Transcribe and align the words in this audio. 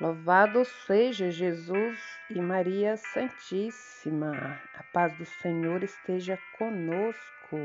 Louvado 0.00 0.64
seja 0.64 1.30
Jesus 1.30 1.98
e 2.30 2.40
Maria 2.40 2.96
Santíssima. 2.96 4.60
A 4.74 4.82
paz 4.92 5.16
do 5.18 5.24
Senhor 5.24 5.84
esteja 5.84 6.38
conosco. 6.58 7.56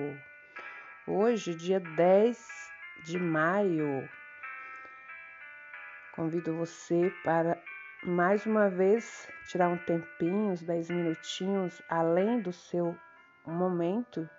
Hoje, 1.07 1.55
dia 1.55 1.79
10 1.79 2.37
de 3.05 3.17
maio, 3.17 4.07
convido 6.11 6.53
você 6.53 7.11
para 7.23 7.57
mais 8.03 8.45
uma 8.45 8.69
vez 8.69 9.27
tirar 9.47 9.69
um 9.69 9.77
tempinho, 9.77 10.51
uns 10.51 10.61
10 10.61 10.89
minutinhos, 10.89 11.81
além 11.89 12.41
do 12.41 12.51
seu 12.51 12.95
momento 13.45 14.29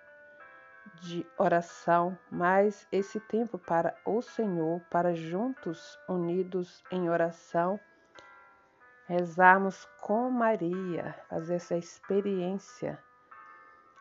de 1.01 1.25
oração, 1.37 2.17
mas 2.29 2.87
esse 2.91 3.19
tempo 3.19 3.57
para 3.57 3.95
o 4.05 4.21
Senhor, 4.21 4.81
para 4.89 5.13
juntos, 5.13 5.97
unidos 6.07 6.83
em 6.91 7.09
oração, 7.09 7.79
rezarmos 9.07 9.85
com 10.01 10.29
Maria, 10.29 11.15
fazer 11.29 11.55
essa 11.55 11.75
experiência 11.75 12.99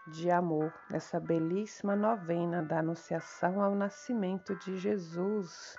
de 0.08 0.30
amor, 0.30 0.72
nessa 0.91 1.20
belíssima 1.20 1.95
novena 1.95 2.62
da 2.62 2.78
Anunciação 2.78 3.60
ao 3.62 3.74
Nascimento 3.74 4.56
de 4.56 4.77
Jesus. 4.77 5.77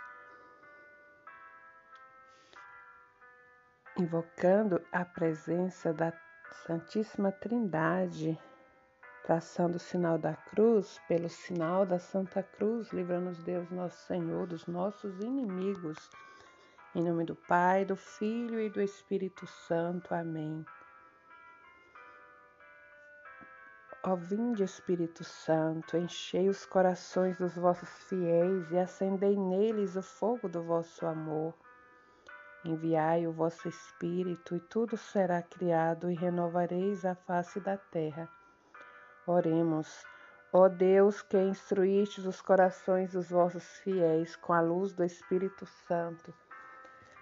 Invocando 3.97 4.81
a 4.91 5.03
presença 5.03 5.91
da 5.93 6.13
Santíssima 6.65 7.31
Trindade, 7.31 8.39
traçando 9.29 9.77
o 9.77 9.79
sinal 9.79 10.17
da 10.17 10.33
cruz, 10.33 10.99
pelo 11.07 11.29
sinal 11.29 11.85
da 11.85 11.99
Santa 11.99 12.41
Cruz, 12.41 12.91
livra-nos 12.91 13.37
Deus, 13.43 13.69
nosso 13.69 14.07
Senhor, 14.07 14.47
dos 14.47 14.65
nossos 14.65 15.19
inimigos 15.19 16.09
em 16.95 17.03
nome 17.03 17.25
do 17.25 17.35
Pai, 17.35 17.85
do 17.85 17.95
Filho 17.95 18.59
e 18.59 18.71
do 18.71 18.81
Espírito 18.81 19.45
Santo. 19.45 20.15
Amém. 20.15 20.65
Ó 24.03 24.15
vinde, 24.15 24.63
Espírito 24.63 25.23
Santo, 25.23 25.95
enchei 25.95 26.49
os 26.49 26.65
corações 26.65 27.37
dos 27.37 27.53
vossos 27.53 27.89
fiéis 28.05 28.71
e 28.71 28.79
acendei 28.79 29.37
neles 29.37 29.95
o 29.95 30.01
fogo 30.01 30.49
do 30.49 30.63
vosso 30.63 31.05
amor. 31.05 31.53
Enviai 32.65 33.27
o 33.27 33.31
vosso 33.31 33.69
Espírito, 33.69 34.55
e 34.55 34.59
tudo 34.59 34.97
será 34.97 35.43
criado, 35.43 36.09
e 36.09 36.15
renovareis 36.15 37.05
a 37.05 37.13
face 37.13 37.59
da 37.59 37.77
terra. 37.77 38.27
Oremos. 39.31 40.03
Ó 40.51 40.67
Deus, 40.67 41.21
que 41.21 41.37
instruístes 41.37 42.25
os 42.25 42.41
corações 42.41 43.11
dos 43.11 43.29
vossos 43.29 43.77
fiéis 43.83 44.35
com 44.35 44.53
a 44.53 44.59
luz 44.59 44.91
do 44.91 45.03
Espírito 45.03 45.67
Santo, 45.87 46.33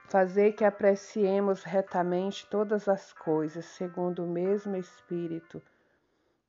Fazer 0.09 0.53
que 0.53 0.63
apreciemos 0.63 1.63
retamente 1.63 2.47
todas 2.49 2.87
as 2.87 3.11
coisas, 3.11 3.65
segundo 3.65 4.23
o 4.23 4.29
mesmo 4.29 4.77
Espírito, 4.77 5.61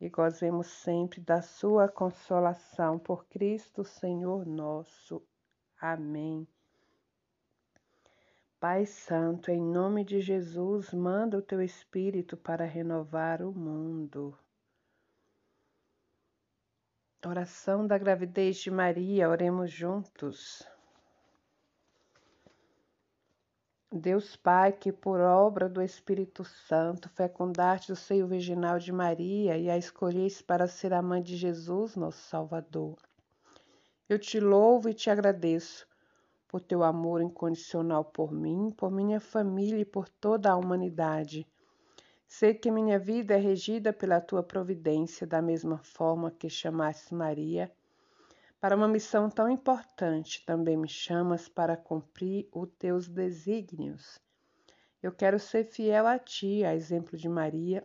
e 0.01 0.09
gozemos 0.09 0.69
sempre 0.69 1.21
da 1.21 1.43
Sua 1.43 1.89
consolação 1.89 2.97
por 2.97 3.27
Cristo 3.27 3.83
Senhor 3.83 4.47
nosso. 4.47 5.21
Amém. 5.81 6.47
Pai 8.61 8.87
Santo, 8.87 9.51
em 9.51 9.61
nome 9.61 10.05
de 10.05 10.21
Jesus, 10.21 10.95
manda 10.95 11.37
o 11.37 11.43
teu 11.43 11.61
Espírito 11.61 12.37
para 12.37 12.65
renovar 12.65 13.43
o 13.43 13.51
mundo. 13.51 14.39
Oração 17.27 17.85
da 17.85 17.99
gravidez 17.99 18.59
de 18.59 18.71
Maria, 18.71 19.29
oremos 19.29 19.73
juntos. 19.73 20.63
Deus 23.91 24.37
Pai, 24.37 24.71
que 24.71 24.93
por 24.93 25.19
obra 25.19 25.69
do 25.69 25.83
Espírito 25.83 26.45
Santo 26.45 27.09
fecundaste 27.09 27.91
o 27.91 27.97
seio 27.97 28.29
virginal 28.29 28.79
de 28.79 28.93
Maria 28.93 29.59
e 29.59 29.69
a 29.69 29.77
escolheste 29.77 30.45
para 30.45 30.69
ser 30.69 30.93
a 30.93 31.03
mãe 31.03 31.21
de 31.21 31.37
Jesus, 31.37 31.97
nosso 31.97 32.21
Salvador. 32.21 32.97
Eu 34.09 34.17
te 34.17 34.39
louvo 34.39 34.89
e 34.89 34.95
te 34.95 35.11
agradeço 35.11 35.89
por 36.47 36.61
teu 36.61 36.85
amor 36.85 37.21
incondicional 37.21 38.05
por 38.05 38.31
mim, 38.31 38.71
por 38.71 38.93
minha 38.93 39.19
família 39.19 39.81
e 39.81 39.85
por 39.85 40.09
toda 40.09 40.53
a 40.53 40.57
humanidade. 40.57 41.45
Sei 42.31 42.53
que 42.53 42.71
minha 42.71 42.99
vida 42.99 43.35
é 43.35 43.39
regida 43.39 43.91
pela 43.91 44.21
tua 44.21 44.43
providência, 44.43 45.27
da 45.27 45.41
mesma 45.41 45.79
forma 45.79 46.31
que 46.31 46.51
chamaste 46.51 47.15
Maria 47.15 47.73
para 48.61 48.77
uma 48.77 48.87
missão 48.87 49.31
tão 49.31 49.49
importante, 49.49 50.45
também 50.45 50.77
me 50.77 50.87
chamas 50.87 51.49
para 51.49 51.75
cumprir 51.75 52.47
os 52.53 52.69
teus 52.79 53.09
desígnios. 53.09 54.21
Eu 55.03 55.11
quero 55.11 55.39
ser 55.39 55.65
fiel 55.65 56.07
a 56.07 56.19
ti, 56.19 56.65
a 56.65 56.75
exemplo 56.75 57.17
de 57.17 57.31
Maria, 57.31 57.83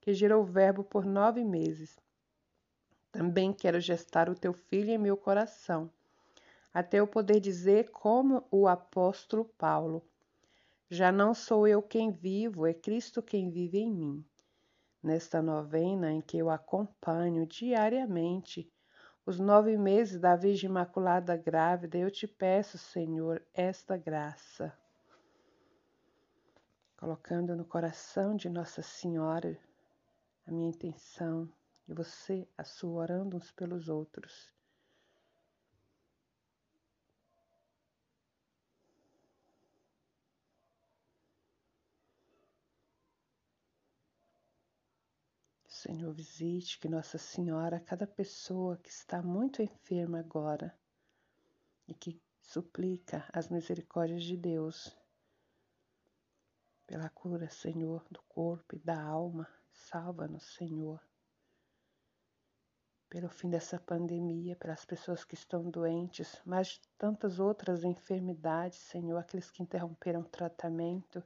que 0.00 0.12
gerou 0.12 0.42
o 0.42 0.46
Verbo 0.46 0.82
por 0.82 1.06
nove 1.06 1.44
meses. 1.44 1.96
Também 3.12 3.52
quero 3.52 3.78
gestar 3.78 4.28
o 4.28 4.34
teu 4.34 4.52
filho 4.52 4.90
em 4.90 4.98
meu 4.98 5.16
coração, 5.16 5.88
até 6.74 6.98
eu 6.98 7.06
poder 7.06 7.38
dizer, 7.38 7.90
como 7.90 8.44
o 8.50 8.66
apóstolo 8.66 9.44
Paulo: 9.44 10.02
Já 10.90 11.12
não 11.12 11.34
sou 11.34 11.68
eu 11.68 11.82
quem 11.82 12.10
vivo, 12.10 12.66
é 12.66 12.72
Cristo 12.72 13.22
quem 13.22 13.50
vive 13.50 13.78
em 13.78 13.92
mim. 13.92 14.24
Nesta 15.02 15.42
novena 15.42 16.10
em 16.10 16.22
que 16.22 16.38
eu 16.38 16.48
acompanho 16.48 17.46
diariamente 17.46 18.72
os 19.26 19.38
nove 19.38 19.76
meses 19.76 20.18
da 20.18 20.34
Virgem 20.34 20.70
Imaculada 20.70 21.36
grávida, 21.36 21.98
eu 21.98 22.10
te 22.10 22.26
peço, 22.26 22.78
Senhor, 22.78 23.44
esta 23.52 23.94
graça. 23.98 24.72
Colocando 26.96 27.54
no 27.54 27.66
coração 27.66 28.34
de 28.34 28.48
Nossa 28.48 28.80
Senhora 28.80 29.58
a 30.46 30.50
minha 30.50 30.70
intenção 30.70 31.46
e 31.86 31.92
você 31.92 32.48
a 32.56 32.64
sua, 32.64 33.02
orando 33.02 33.36
uns 33.36 33.52
pelos 33.52 33.90
outros. 33.90 34.57
Senhor, 45.78 46.12
visite 46.12 46.76
que 46.80 46.88
Nossa 46.88 47.18
Senhora, 47.18 47.78
cada 47.78 48.04
pessoa 48.04 48.76
que 48.78 48.88
está 48.88 49.22
muito 49.22 49.62
enferma 49.62 50.18
agora 50.18 50.76
e 51.86 51.94
que 51.94 52.20
suplica 52.42 53.24
as 53.32 53.48
misericórdias 53.48 54.24
de 54.24 54.36
Deus 54.36 54.98
pela 56.84 57.08
cura, 57.08 57.48
Senhor, 57.48 58.04
do 58.10 58.20
corpo 58.22 58.74
e 58.74 58.80
da 58.80 59.00
alma. 59.00 59.48
Salva-nos, 59.70 60.52
Senhor. 60.56 61.00
Pelo 63.08 63.28
fim 63.28 63.48
dessa 63.48 63.78
pandemia, 63.78 64.56
pelas 64.56 64.84
pessoas 64.84 65.24
que 65.24 65.34
estão 65.34 65.70
doentes, 65.70 66.42
mas 66.44 66.80
tantas 66.98 67.38
outras 67.38 67.84
enfermidades, 67.84 68.80
Senhor, 68.80 69.16
aqueles 69.16 69.48
que 69.48 69.62
interromperam 69.62 70.22
o 70.22 70.28
tratamento. 70.28 71.22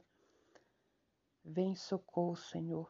Vem 1.43 1.75
socorro, 1.75 2.35
Senhor 2.35 2.87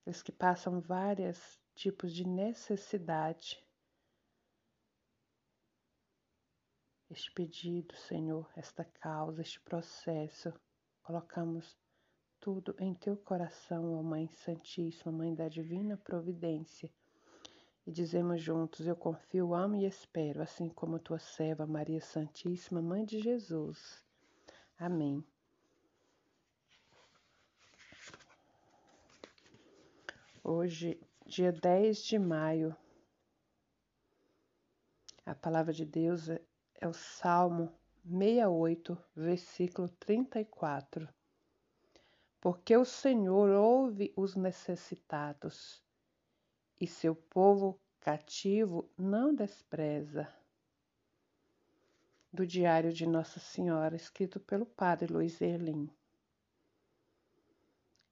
aqueles 0.00 0.22
que 0.22 0.32
passam 0.32 0.80
vários 0.80 1.58
tipos 1.74 2.12
de 2.12 2.26
necessidade. 2.26 3.62
Este 7.10 7.30
pedido, 7.32 7.94
Senhor, 7.96 8.48
esta 8.56 8.84
causa, 8.84 9.42
este 9.42 9.60
processo, 9.60 10.52
colocamos 11.02 11.76
tudo 12.38 12.74
em 12.78 12.94
teu 12.94 13.16
coração, 13.16 13.94
ó 13.98 14.02
Mãe 14.02 14.28
Santíssima, 14.28 15.12
Mãe 15.12 15.34
da 15.34 15.48
Divina 15.48 15.96
Providência. 15.96 16.90
E 17.86 17.90
dizemos 17.90 18.40
juntos: 18.40 18.86
Eu 18.86 18.94
confio, 18.94 19.54
amo 19.54 19.74
e 19.74 19.84
espero, 19.84 20.42
assim 20.42 20.68
como 20.68 20.98
tua 20.98 21.18
serva 21.18 21.66
Maria 21.66 22.00
Santíssima, 22.00 22.80
Mãe 22.80 23.04
de 23.04 23.18
Jesus. 23.20 24.04
Amém. 24.78 25.24
Hoje, 30.42 30.98
dia 31.26 31.52
10 31.52 32.02
de 32.02 32.18
maio, 32.18 32.74
a 35.26 35.34
palavra 35.34 35.70
de 35.70 35.84
Deus 35.84 36.30
é, 36.30 36.40
é 36.80 36.88
o 36.88 36.94
Salmo 36.94 37.70
68, 38.04 38.96
versículo 39.14 39.88
34. 39.90 41.06
Porque 42.40 42.74
o 42.74 42.86
Senhor 42.86 43.50
ouve 43.50 44.14
os 44.16 44.34
necessitados 44.34 45.84
e 46.80 46.86
seu 46.86 47.14
povo 47.14 47.78
cativo 48.00 48.90
não 48.96 49.34
despreza. 49.34 50.26
Do 52.32 52.46
Diário 52.46 52.94
de 52.94 53.06
Nossa 53.06 53.38
Senhora, 53.38 53.94
escrito 53.94 54.40
pelo 54.40 54.64
Padre 54.64 55.12
Luiz 55.12 55.38
Erlim. 55.42 55.90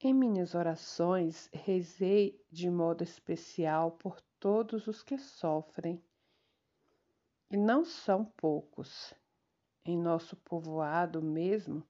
Em 0.00 0.15
minhas 0.15 0.55
orações, 0.55 1.49
rezei 1.53 2.41
de 2.50 2.71
modo 2.71 3.03
especial 3.03 3.93
por 3.93 4.21
todos 4.39 4.87
os 4.87 5.03
que 5.03 5.19
sofrem, 5.19 6.03
e 7.50 7.56
não 7.56 7.85
são 7.85 8.25
poucos. 8.25 9.12
Em 9.85 9.97
nosso 9.97 10.37
povoado 10.37 11.23
mesmo, 11.23 11.83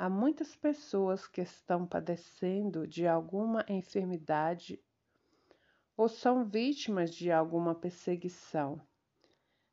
Há 0.00 0.08
muitas 0.08 0.54
pessoas 0.54 1.26
que 1.26 1.40
estão 1.40 1.84
padecendo 1.84 2.86
de 2.86 3.04
alguma 3.04 3.66
enfermidade 3.68 4.80
ou 5.96 6.08
são 6.08 6.44
vítimas 6.44 7.10
de 7.12 7.32
alguma 7.32 7.74
perseguição. 7.74 8.80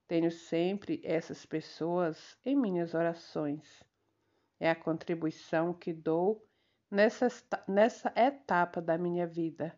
Tenho 0.07 0.31
sempre 0.31 0.99
essas 1.03 1.45
pessoas 1.45 2.35
em 2.43 2.55
minhas 2.55 2.95
orações. 2.95 3.83
É 4.59 4.67
a 4.67 4.75
contribuição 4.75 5.71
que 5.71 5.93
dou 5.93 6.43
nessa, 6.89 7.27
nessa 7.67 8.13
etapa 8.15 8.81
da 8.81 8.97
minha 8.97 9.27
vida. 9.27 9.77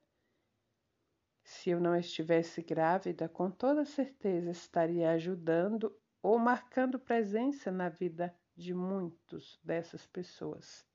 Se 1.43 1.69
eu 1.69 1.79
não 1.79 1.95
estivesse 1.95 2.61
grávida, 2.61 3.29
com 3.29 3.49
toda 3.49 3.85
certeza 3.85 4.51
estaria 4.51 5.11
ajudando 5.11 5.95
ou 6.21 6.37
marcando 6.37 6.99
presença 6.99 7.71
na 7.71 7.89
vida 7.89 8.35
de 8.55 8.73
muitos 8.73 9.59
dessas 9.63 10.05
pessoas. 10.05 10.85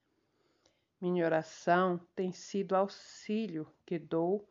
Minha 1.00 1.24
oração 1.24 1.98
tem 2.14 2.32
sido 2.32 2.76
auxílio 2.76 3.66
que 3.84 3.98
dou 3.98 4.48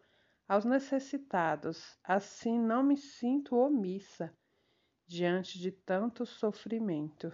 aos 0.48 0.66
necessitados, 0.66 1.98
assim 2.04 2.60
não 2.60 2.84
me 2.84 2.98
sinto 2.98 3.56
omissa 3.56 4.36
diante 5.08 5.60
de 5.60 5.72
tanto 5.72 6.26
sofrimento. 6.26 7.32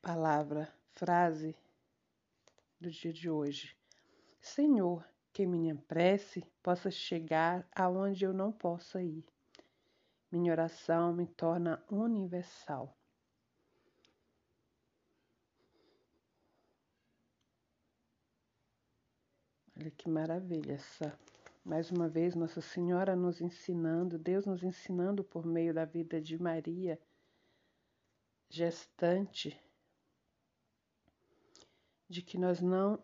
Palavra, 0.00 0.72
frase 0.92 1.56
do 2.80 2.90
dia 2.90 3.12
de 3.12 3.28
hoje. 3.28 3.76
Senhor, 4.40 5.04
que 5.32 5.44
minha 5.44 5.74
prece 5.74 6.44
possa 6.62 6.90
chegar 6.90 7.68
aonde 7.74 8.24
eu 8.24 8.32
não 8.32 8.52
possa 8.52 9.02
ir. 9.02 9.24
Minha 10.30 10.52
oração 10.52 11.12
me 11.12 11.26
torna 11.26 11.82
universal. 11.90 12.96
Olha 19.76 19.90
que 19.90 20.08
maravilha 20.08 20.72
essa. 20.72 21.18
Mais 21.64 21.90
uma 21.90 22.08
vez, 22.08 22.34
Nossa 22.34 22.60
Senhora 22.60 23.14
nos 23.14 23.40
ensinando, 23.40 24.18
Deus 24.18 24.46
nos 24.46 24.62
ensinando 24.62 25.22
por 25.22 25.46
meio 25.46 25.72
da 25.72 25.84
vida 25.84 26.20
de 26.20 26.40
Maria, 26.40 27.00
gestante, 28.48 29.60
de 32.08 32.22
que 32.22 32.38
nós 32.38 32.60
não 32.60 33.02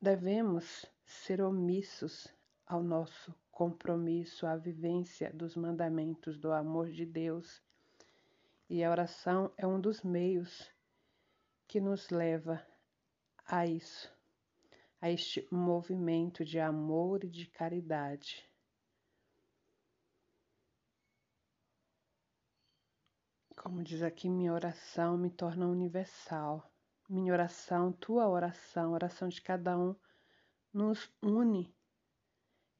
devemos 0.00 0.84
ser 1.04 1.40
omissos 1.40 2.28
ao 2.66 2.82
nosso 2.82 3.34
compromisso 3.50 4.46
à 4.46 4.56
vivência 4.56 5.32
dos 5.32 5.56
mandamentos 5.56 6.38
do 6.38 6.52
amor 6.52 6.90
de 6.90 7.06
Deus. 7.06 7.62
E 8.68 8.82
a 8.82 8.90
oração 8.90 9.52
é 9.56 9.66
um 9.66 9.80
dos 9.80 10.02
meios 10.02 10.70
que 11.68 11.80
nos 11.80 12.10
leva 12.10 12.64
a 13.46 13.66
isso, 13.66 14.10
a 15.00 15.10
este 15.10 15.46
movimento 15.50 16.44
de 16.44 16.58
amor 16.58 17.24
e 17.24 17.28
de 17.28 17.46
caridade. 17.46 18.48
Como 23.56 23.82
diz 23.82 24.02
aqui, 24.02 24.28
minha 24.28 24.52
oração 24.52 25.16
me 25.16 25.30
torna 25.30 25.68
universal. 25.68 26.71
Minha 27.08 27.32
oração, 27.32 27.92
tua 27.92 28.28
oração, 28.28 28.92
oração 28.92 29.28
de 29.28 29.40
cada 29.40 29.76
um, 29.78 29.94
nos 30.72 31.10
une 31.22 31.74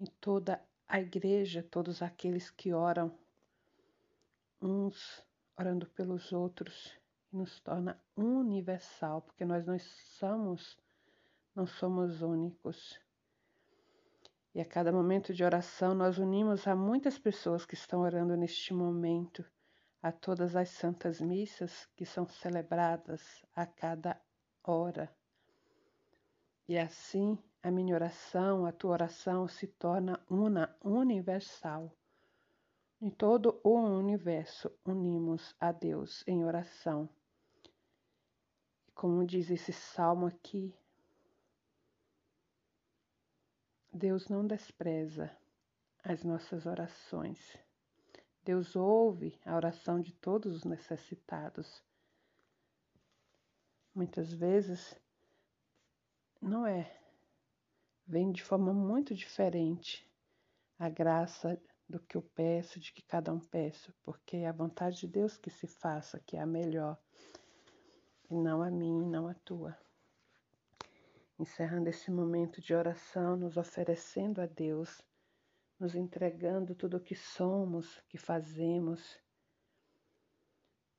em 0.01 0.07
toda 0.21 0.63
a 0.89 1.01
igreja, 1.01 1.63
todos 1.63 2.03
aqueles 2.03 2.51
que 2.51 2.73
oram 2.73 3.17
uns 4.61 5.25
orando 5.59 5.87
pelos 5.87 6.33
outros, 6.33 6.97
nos 7.33 7.61
torna 7.61 8.01
universal, 8.17 9.23
porque 9.23 9.45
nós 9.45 9.65
não 9.65 9.79
somos, 9.79 10.79
não 11.55 11.67
somos 11.67 12.21
únicos. 12.21 13.01
E 14.55 14.61
a 14.61 14.65
cada 14.65 14.93
momento 14.93 15.33
de 15.33 15.43
oração 15.43 15.95
nós 15.95 16.19
unimos 16.19 16.67
a 16.67 16.77
muitas 16.77 17.19
pessoas 17.19 17.65
que 17.65 17.75
estão 17.75 18.01
orando 18.01 18.37
neste 18.37 18.75
momento, 18.75 19.45
a 20.03 20.11
todas 20.11 20.57
as 20.57 20.69
santas 20.69 21.21
missas 21.21 21.87
que 21.95 22.05
são 22.05 22.27
celebradas 22.27 23.23
a 23.55 23.65
cada 23.65 24.21
hora. 24.65 25.15
E 26.69 26.77
assim 26.77 27.39
a 27.63 27.71
minha 27.71 27.95
oração, 27.95 28.67
a 28.67 28.73
tua 28.73 28.91
oração 28.91 29.47
se 29.47 29.69
torna 29.69 30.19
una, 30.29 30.77
universal. 30.83 31.97
Em 33.01 33.11
todo 33.11 33.61
o 33.63 33.79
universo 33.79 34.71
unimos 34.85 35.55
a 35.61 35.71
Deus 35.71 36.25
em 36.27 36.45
oração. 36.45 37.09
Como 38.95 39.25
diz 39.25 39.51
esse 39.51 39.73
salmo 39.73 40.27
aqui, 40.27 40.75
Deus 43.93 44.29
não 44.29 44.47
despreza 44.47 45.31
as 46.03 46.25
nossas 46.25 46.67
orações. 46.67 47.59
Deus 48.45 48.75
ouve 48.75 49.39
a 49.45 49.55
oração 49.55 50.01
de 50.01 50.13
todos 50.13 50.55
os 50.55 50.65
necessitados. 50.65 51.83
Muitas 53.95 54.33
vezes 54.33 54.99
não 56.41 56.67
é 56.67 56.99
vem 58.07 58.33
de 58.33 58.43
forma 58.43 58.73
muito 58.73 59.15
diferente 59.15 60.07
a 60.79 60.89
graça 60.89 61.61
do 61.89 62.01
que 62.01 62.17
eu 62.17 62.23
peço, 62.23 62.81
de 62.81 62.93
que 62.93 63.03
cada 63.03 63.33
um 63.33 63.39
peça, 63.39 63.95
porque 64.03 64.39
é 64.39 64.49
a 64.49 64.53
vontade 64.53 65.01
de 65.01 65.09
Deus 65.09 65.37
que 65.37 65.51
se 65.51 65.67
faça, 65.67 66.21
que 66.27 66.37
é 66.37 66.41
a 66.41 66.47
melhor, 66.47 66.99
e 68.31 68.35
não 68.35 68.63
a 68.63 68.71
minha, 68.71 69.07
não 69.07 69.29
a 69.29 69.35
tua. 69.35 69.77
Encerrando 71.39 71.89
esse 71.89 72.11
momento 72.11 72.61
de 72.61 72.75
oração, 72.75 73.37
nos 73.37 73.57
oferecendo 73.57 74.41
a 74.41 74.47
Deus, 74.47 75.03
nos 75.83 75.97
entregando 75.97 76.77
tudo 76.77 76.99
o 76.99 77.01
que 77.01 77.17
somos, 77.17 78.01
que 78.09 78.17
fazemos, 78.17 79.19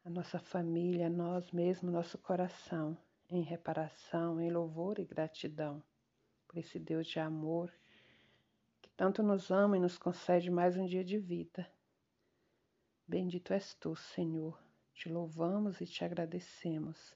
a 0.03 0.09
nossa 0.09 0.37
família, 0.37 1.09
nós 1.09 1.53
mesmos, 1.53 1.93
nosso 1.93 2.17
coração, 2.17 2.97
em 3.29 3.41
reparação, 3.41 4.41
em 4.41 4.51
louvor 4.51 4.99
e 4.99 5.05
gratidão 5.05 5.81
por 6.45 6.57
esse 6.57 6.77
Deus 6.77 7.07
de 7.07 7.17
amor 7.17 7.71
que 8.81 8.89
tanto 8.89 9.23
nos 9.23 9.49
ama 9.49 9.77
e 9.77 9.79
nos 9.79 9.97
concede 9.97 10.51
mais 10.51 10.75
um 10.75 10.85
dia 10.85 11.05
de 11.05 11.17
vida. 11.17 11.65
Bendito 13.07 13.53
és 13.53 13.73
tu, 13.75 13.95
Senhor. 13.95 14.61
Te 14.93 15.07
louvamos 15.07 15.79
e 15.79 15.85
te 15.85 16.03
agradecemos. 16.03 17.15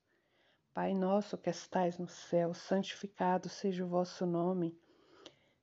Pai 0.73 0.93
nosso 0.93 1.37
que 1.37 1.49
estais 1.49 1.99
no 1.99 2.07
céu, 2.07 2.53
santificado 2.53 3.49
seja 3.49 3.83
o 3.83 3.89
vosso 3.89 4.25
nome. 4.25 4.79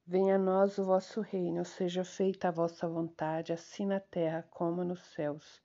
Venha 0.06 0.36
a 0.36 0.38
nós 0.38 0.78
o 0.78 0.84
vosso 0.84 1.20
reino, 1.20 1.64
seja 1.64 2.04
feita 2.04 2.48
a 2.48 2.50
vossa 2.50 2.88
vontade, 2.88 3.52
assim 3.52 3.86
na 3.86 4.00
terra 4.00 4.46
como 4.50 4.84
nos 4.84 5.00
céus. 5.14 5.62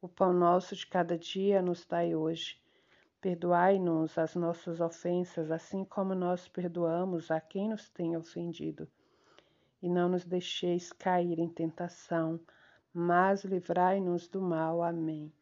O 0.00 0.08
pão 0.08 0.32
nosso 0.32 0.74
de 0.74 0.86
cada 0.86 1.16
dia 1.16 1.62
nos 1.62 1.84
dai 1.84 2.14
hoje 2.14 2.62
Perdoai-nos 3.22 4.18
as 4.18 4.34
nossas 4.34 4.80
ofensas, 4.80 5.52
assim 5.52 5.84
como 5.84 6.12
nós 6.12 6.48
perdoamos 6.48 7.30
a 7.30 7.40
quem 7.40 7.68
nos 7.68 7.88
tem 7.88 8.16
ofendido. 8.16 8.90
E 9.80 9.88
não 9.88 10.08
nos 10.08 10.24
deixeis 10.24 10.92
cair 10.92 11.38
em 11.38 11.48
tentação, 11.48 12.40
mas 12.92 13.44
livrai-nos 13.44 14.26
do 14.26 14.42
mal. 14.42 14.82
Amém. 14.82 15.32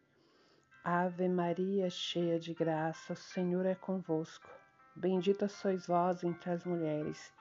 Ave 0.84 1.26
Maria, 1.26 1.88
cheia 1.88 2.38
de 2.38 2.52
graça, 2.52 3.14
o 3.14 3.16
Senhor 3.16 3.64
é 3.64 3.74
convosco. 3.74 4.50
Bendita 4.94 5.48
sois 5.48 5.86
vós 5.86 6.22
entre 6.22 6.50
as 6.50 6.62
mulheres. 6.66 7.32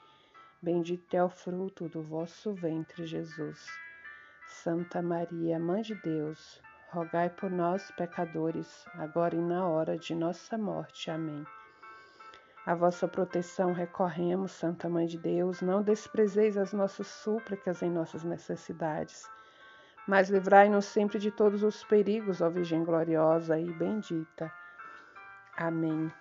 Bendito 0.62 1.14
é 1.14 1.24
o 1.24 1.30
fruto 1.30 1.88
do 1.88 2.04
vosso 2.04 2.54
ventre, 2.54 3.06
Jesus. 3.06 3.66
Santa 4.46 5.02
Maria, 5.02 5.58
Mãe 5.58 5.82
de 5.82 5.96
Deus, 5.96 6.62
rogai 6.90 7.30
por 7.30 7.50
nós, 7.50 7.90
pecadores, 7.92 8.86
agora 8.96 9.36
e 9.36 9.40
na 9.40 9.66
hora 9.70 9.98
de 9.98 10.14
nossa 10.14 10.58
morte. 10.58 11.10
Amém. 11.10 11.46
A 12.66 12.76
vossa 12.76 13.08
proteção 13.08 13.72
recorremos, 13.72 14.52
Santa 14.52 14.90
Mãe 14.90 15.06
de 15.06 15.18
Deus, 15.18 15.62
não 15.62 15.82
desprezeis 15.82 16.58
as 16.58 16.74
nossas 16.74 17.08
súplicas 17.08 17.82
em 17.82 17.90
nossas 17.90 18.26
necessidades, 18.26 19.24
mas 20.06 20.30
livrai-nos 20.30 20.84
sempre 20.86 21.20
de 21.20 21.32
todos 21.32 21.64
os 21.64 21.86
perigos, 21.86 22.42
ó 22.42 22.50
Virgem 22.50 22.84
gloriosa 22.84 23.58
e 23.58 23.72
bendita. 23.72 24.52
Amém. 25.56 26.12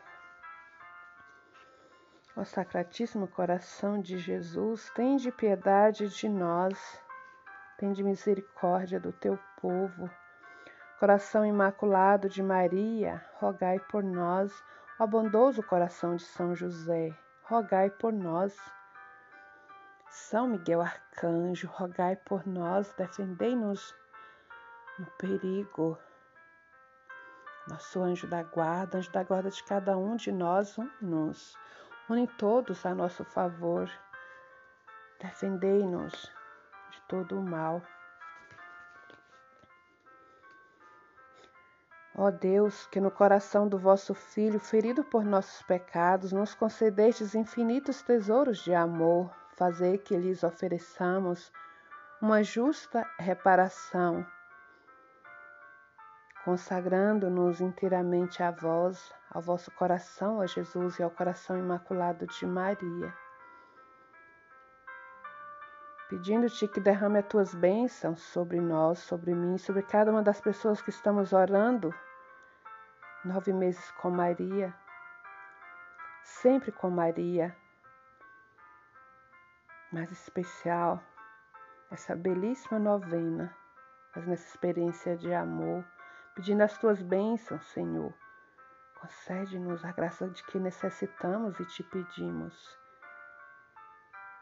Ó 2.39 2.45
Sacratíssimo 2.45 3.27
Coração 3.27 4.01
de 4.01 4.17
Jesus, 4.17 4.89
tende 4.95 5.33
piedade 5.33 6.09
de 6.09 6.29
nós, 6.29 7.03
tende 7.77 8.05
misericórdia 8.05 9.01
do 9.01 9.11
teu 9.11 9.37
povo 9.61 10.09
Coração 10.99 11.47
Imaculado 11.47 12.29
de 12.29 12.43
Maria, 12.43 13.25
rogai 13.35 13.79
por 13.79 14.03
nós. 14.03 14.53
Ó 14.99 15.07
bondoso 15.07 15.63
coração 15.63 16.17
de 16.17 16.25
São 16.25 16.57
José, 16.57 17.17
rogai 17.45 17.89
por 17.89 18.13
nós. 18.13 18.57
São 20.09 20.49
Miguel 20.49 20.81
Arcanjo, 20.81 21.69
rogai 21.69 22.17
por 22.17 22.45
nós, 22.45 22.93
defendei-nos 22.99 23.95
no 24.99 25.07
perigo. 25.19 25.97
nosso 27.69 28.01
anjo 28.01 28.27
da 28.27 28.43
guarda, 28.43 28.99
anjo 28.99 29.13
da 29.13 29.23
guarda 29.23 29.51
de 29.51 29.63
cada 29.63 29.97
um 29.97 30.17
de 30.17 30.33
nós, 30.33 30.77
nos 31.01 31.57
une 32.09 32.27
todos 32.27 32.87
a 32.87 32.95
nosso 32.95 33.25
favor. 33.25 33.91
Defendei-nos 35.21 36.13
de 36.91 37.01
todo 37.09 37.39
o 37.39 37.43
mal. 37.43 37.83
Ó 42.21 42.33
Deus, 42.33 42.87
que 42.89 43.01
no 43.01 43.13
coração 43.13 43.69
do 43.69 43.79
vosso 43.79 44.13
Filho, 44.13 44.59
ferido 44.59 45.05
por 45.05 45.25
nossos 45.25 45.63
pecados, 45.63 46.33
nos 46.33 46.53
concedestes 46.53 47.35
infinitos 47.35 48.03
tesouros 48.03 48.59
de 48.59 48.75
amor, 48.75 49.33
fazei 49.57 49.99
que 49.99 50.17
lhes 50.17 50.43
ofereçamos 50.43 51.53
uma 52.21 52.43
justa 52.43 53.09
reparação, 53.21 54.27
consagrando-nos 56.45 57.61
inteiramente 57.61 58.43
a 58.43 58.51
vós, 58.51 59.15
ao 59.31 59.43
vosso 59.43 59.71
coração, 59.71 60.39
ó 60.39 60.47
Jesus, 60.47 60.99
e 60.99 61.03
ao 61.03 61.11
coração 61.11 61.59
imaculado 61.59 62.27
de 62.27 62.47
Maria. 62.47 63.15
Pedindo-te 66.09 66.67
que 66.69 66.81
derrame 66.81 67.19
as 67.19 67.27
tuas 67.27 67.55
bênçãos 67.55 68.23
sobre 68.23 68.61
nós, 68.61 68.99
sobre 68.99 69.35
mim, 69.35 69.59
sobre 69.59 69.83
cada 69.83 70.11
uma 70.11 70.23
das 70.23 70.41
pessoas 70.41 70.81
que 70.81 70.91
estamos 70.91 71.33
orando 71.33 71.95
nove 73.25 73.53
meses 73.53 73.91
com 73.93 74.11
Maria, 74.11 74.75
sempre 76.23 76.73
com 76.73 76.89
Maria, 76.89 77.55
mais 79.93 80.11
especial, 80.11 81.03
essa 81.91 82.15
belíssima 82.15 82.79
novena, 82.79 83.55
fazendo 84.13 84.33
essa 84.33 84.49
experiência 84.49 85.17
de 85.17 85.33
amor, 85.35 85.85
pedindo 86.35 86.63
as 86.63 86.79
tuas 86.79 87.03
bênçãos, 87.03 87.67
Senhor. 87.73 88.15
Concede-nos 89.01 89.85
a 89.85 89.93
graça 89.93 90.29
de 90.29 90.43
que 90.45 90.59
necessitamos 90.59 91.59
e 91.61 91.65
te 91.67 91.83
pedimos. 91.85 92.79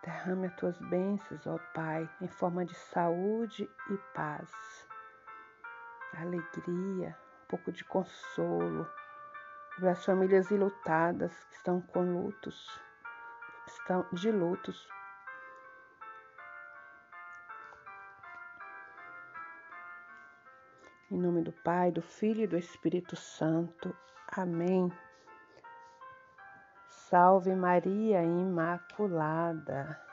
Derrame 0.02 0.46
as 0.46 0.54
tuas 0.54 0.78
bênçãos, 0.88 1.46
ó 1.46 1.58
Pai, 1.74 2.08
em 2.20 2.28
forma 2.28 2.64
de 2.64 2.74
saúde 2.74 3.68
e 3.90 3.96
paz, 4.14 4.50
alegria, 6.14 7.16
um 7.42 7.46
pouco 7.48 7.72
de 7.72 7.84
consolo 7.84 8.88
para 9.76 9.90
as 9.90 10.04
famílias 10.04 10.50
ilutadas 10.50 11.44
que 11.44 11.54
estão 11.56 11.82
com 11.82 12.00
lutos, 12.00 12.80
estão 13.66 14.06
de 14.12 14.30
lutos. 14.30 14.88
Em 21.10 21.18
nome 21.18 21.42
do 21.42 21.52
Pai, 21.52 21.92
do 21.92 22.00
Filho 22.00 22.44
e 22.44 22.46
do 22.46 22.56
Espírito 22.56 23.16
Santo. 23.16 23.94
Amém. 24.32 24.92
Salve 26.88 27.54
Maria 27.54 28.22
Imaculada. 28.22 30.05